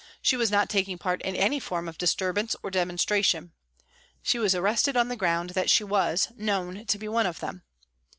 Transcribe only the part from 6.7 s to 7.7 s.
to be one of them."